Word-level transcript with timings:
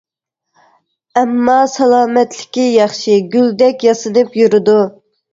ئەمما 1.19 1.57
سالامەتلىكى 1.73 2.63
ياخشى، 2.67 3.17
گۈلدەك 3.35 3.85
ياسىنىپ 3.89 4.39
يۈرىدۇ. 4.41 4.79